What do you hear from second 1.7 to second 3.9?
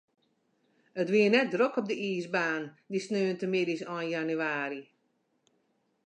op de iisbaan, dy saterdeitemiddeis